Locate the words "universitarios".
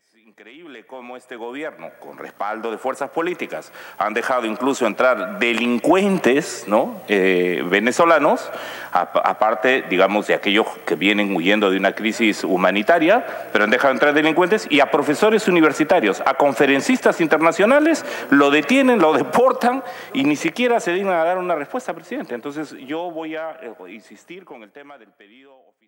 15.48-16.22